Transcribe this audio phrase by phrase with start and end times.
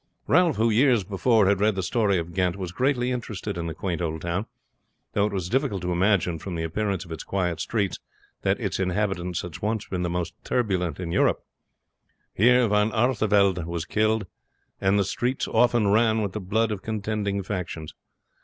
[0.25, 3.75] Ralph, who years before had read the history of Ghent, was greatly interested in the
[3.75, 4.47] quaint old town;
[5.13, 7.99] though it was difficult to imagine from the appearance of its quiet streets
[8.41, 11.43] that its inhabitants had once been the most turbulent in Europe.
[12.33, 14.25] Here Von Artevelde was killed,
[14.79, 17.93] and the streets often ran with the blood of contending factions.